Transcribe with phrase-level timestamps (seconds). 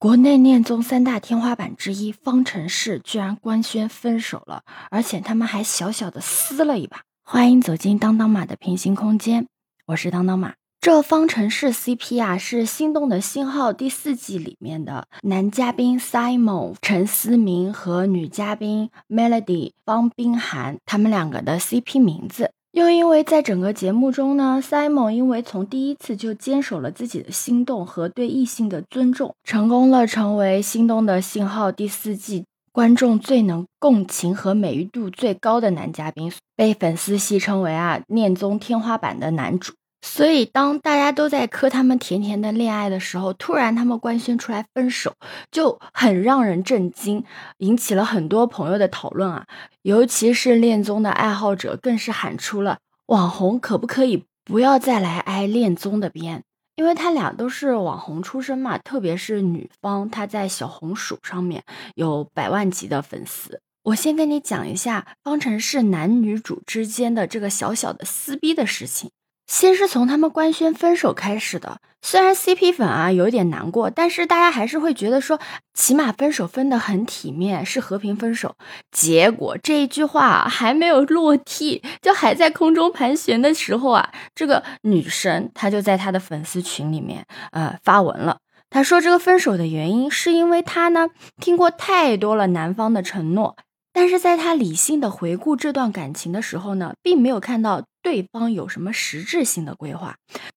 [0.00, 7.02] 国内恋综三大天花板之一方程式居然官宣分手了，而且他们还小小的撕了一把。
[7.22, 9.46] 欢迎走进当当马的平行空间，
[9.88, 10.54] 我是当当马。
[10.80, 22.52] 这方程式 CP 啊，是《心动的信号》第四季里面的男嘉宾 Simon 陈思明和女嘉宾 Melody 方冰涵他们两个的 CP 名字。
[22.72, 39.72] 又因为在整个节目中呢，Simon 因为从第一次就坚守了自己的心动和对异性的尊重，成功了成为《心动的信号》第四季观众最能共情和美誉度最高的男嘉宾，被粉丝戏称为啊恋综天花板的男主。
[40.02, 45.14] 所以，当大家都在磕他们甜甜的恋爱的时候，突然他们官宣出来分手，
[45.50, 47.24] 就很让人震惊，
[47.58, 49.46] 引起了很多朋友的讨论啊。
[49.82, 56.44] 尤其是恋综的爱好者，更是喊出了“网红可不可以不要再来挨恋综的边”，
[56.76, 58.78] 因为他俩都是网红出身嘛。
[58.78, 61.62] 特别是女方，她在小红书上面
[61.94, 63.60] 有百万级的粉丝。
[63.82, 69.10] 我先跟你讲一下方程式男女主之间的这个小小的撕逼的事情。
[69.50, 75.40] 先是从他们官宣分手开始的，虽然 CP 粉啊有一点难过，但是大家还是会觉得说，
[75.74, 78.54] 起码分手分得很体面，是和平分手。
[78.92, 88.38] 结果这一句话还没有落地，就还在空中盘旋的时候啊，这个女神她就在她的粉丝群里面呃发文了，
[88.70, 91.08] 她说这个分手的原因是因为她呢
[91.40, 93.56] 听过太多了男方的承诺。
[93.92, 100.16] 但是在他理性的回顾这段感情的时候呢，并没有看到对方有什么实质性的规划。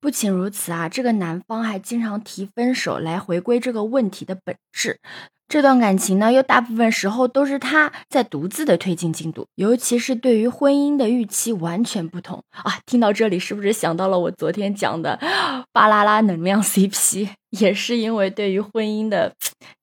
[0.00, 4.98] 不仅如此啊，这个男方还经常提分手来回归这个问题的本质。
[5.46, 12.78] 这段感情呢，又大部分时候都是他在独自的推进进度，尤其是对于婚姻的预期完全不同啊。
[12.86, 15.18] 听到这里，是不是想到了我昨天讲的
[15.72, 17.28] 巴啦啦能量 CP？
[17.60, 19.32] 也是因为对于婚姻的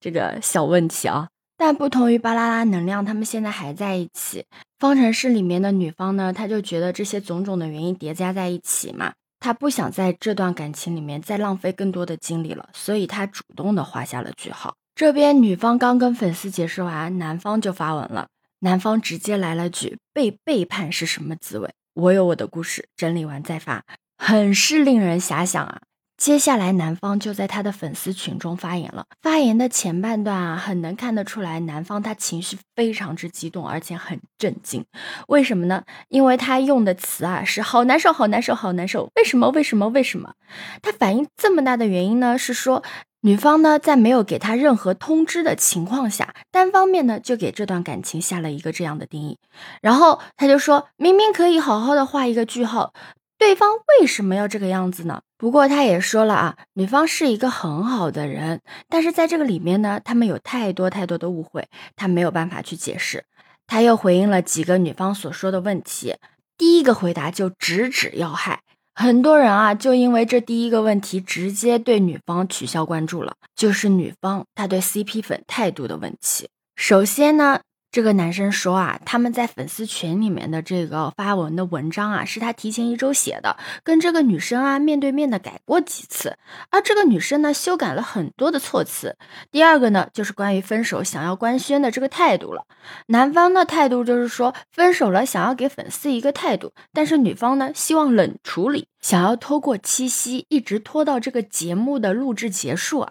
[0.00, 1.28] 这个小问题啊。
[1.56, 4.44] 但不同于巴啦啦能量，他们现在还在一起。
[4.80, 14.74] 方程式里面的女方呢，她就觉得这些种种的原因叠加在一起嘛，她不想在这段感情里面再浪费更多的精力了，所以她主动的画下了句号。
[14.94, 18.28] 这边女方刚跟粉丝解释完，男方就发文了，
[18.60, 21.70] 男方直接来了句：“被背叛是什么滋味？
[21.92, 23.84] 我有我的故事，整理完再发。”
[24.16, 25.80] 很是令人遐想啊。
[26.20, 29.06] 接下来，男方就在他的粉丝群中发言了。
[29.22, 34.84] 发言的前半段啊，很能看得出来，男方他情绪非常之激动，而且很震惊。
[35.28, 35.82] 为什么呢？
[36.10, 39.08] 因为他用的词啊是“好难受，好难受，好难受”。
[39.16, 39.48] 为什么？
[39.48, 39.88] 为什么？
[39.88, 40.34] 为什么？
[40.82, 42.36] 他反应这么大的原因呢？
[42.36, 42.82] 是说
[43.22, 49.38] 女方呢在没有给他任何通知的情况下，单方面呢就给这段感情下了一个这样的定义。
[49.80, 52.92] 然后他就说明明可以好好的画一个句号。
[53.38, 55.22] 对方为什么要这个样子呢？
[55.40, 63.24] 不过他也说了啊，女方是一个很好的人，但是在这个里面呢，他们有太多太多的误会，他没有办法去解释。
[63.66, 66.14] 他又回应了几个女方所说的问题，
[66.58, 68.60] 第一个回答就直指要害，
[68.94, 76.50] 很多人啊就因为这第一个问题直接对女方取消关注了，就是女方她对 CP 粉态度的问题。
[76.76, 77.60] 首先呢。
[77.92, 86.36] 这个男生说啊，他们在粉丝群里面的这个发文的文章啊，是他提前一周写的，跟这个女生啊面对面的改过几次，
[86.70, 89.16] 而这个女生呢修改了很多的措辞。
[89.50, 92.64] 第二个呢，就是关于分手想要官宣的这个态度了。
[93.06, 103.08] 男方的态度就是说分手了，想要给粉丝一个态度，但是女方呢希望冷处理，想要拖过七夕，一直拖到这个节目的录制结束。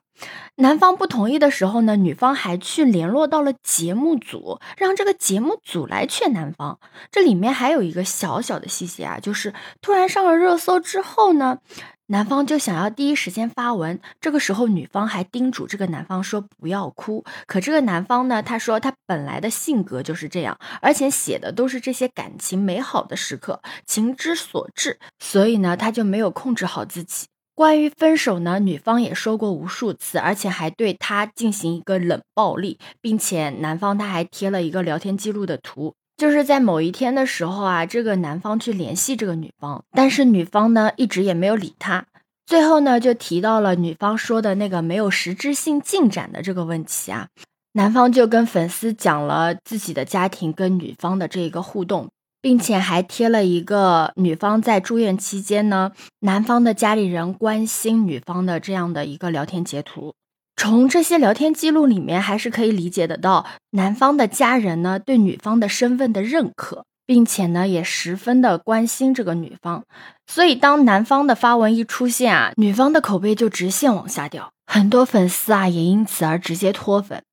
[0.56, 6.80] 男方不同意的时候呢，女方还去联络到了节目组，让这个节目组来劝男方。
[7.12, 11.59] 这里面还有一个小小的细节啊，就是突然上了热搜之后呢，
[12.07, 14.02] 男方就想要第一时间发文。
[14.19, 17.24] 这个时候女方还叮嘱这个男方说不要哭。
[17.47, 27.28] 可这个男方呢，他说他本来的性格就是这样，而且写的都是这些感情美好的时刻，情之所至，所以呢，他就没有控制好自己。
[27.59, 42.06] 关于分手呢，女方也说过无数次，而且还对他进行一个冷暴力，并且男方他还贴了一个聊天记录的图，就是在某一天的时候啊，这个男方去联系这个女方，但是女方呢一直也没有理他，
[42.45, 47.28] 最后呢就提到了女方说的那个没有实质性进展的这个问题啊，
[47.74, 52.07] 男方就跟粉丝讲了自己的家庭跟女方的这个互动。
[52.41, 55.91] 并且还贴了一个女方在住院期间呢，
[56.21, 60.13] 男方的家里人关心女方的这样的一个聊天截图。
[60.56, 69.83] 从这些聊天记录里面，还是可以理解得到男方的家人呢对女方的身份的认可，并且呢也十分的关心这个女方。
[70.27, 77.24] 所以当男方的发文一出现啊，女方的口碑就直线往下掉，很多粉丝啊也因此而直接脱粉。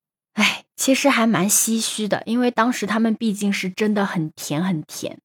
[0.77, 5.19] 其实还蛮唏嘘的，因为当时他们毕竟是真的很甜很甜，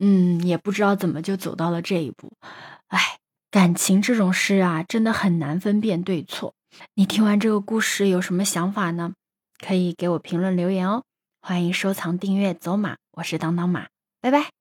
[0.00, 2.32] 嗯，也不知道怎么就走到了这一步。
[2.88, 3.18] 哎，
[3.50, 6.54] 感情这种事啊，真的很难分辨对错。
[6.94, 9.12] 你听完这个故事有什么想法呢？
[9.64, 11.04] 可以给我评论留言哦。
[11.42, 13.88] 欢迎收藏、订阅、走马，我是当当马，
[14.20, 14.59] 拜拜。